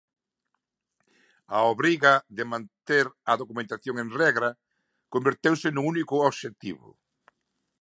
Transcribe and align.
A 1.57 1.59
obriga 1.73 2.13
de 2.37 2.43
manter 2.53 3.05
a 3.31 3.33
documentación 3.41 3.95
en 4.03 4.09
regra 4.21 4.49
converteuse 5.13 5.67
no 5.71 5.81
único 5.93 6.15
obxectivo. 6.29 6.87